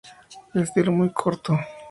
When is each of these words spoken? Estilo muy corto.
Estilo 0.55 0.91
muy 0.91 1.11
corto. 1.13 1.55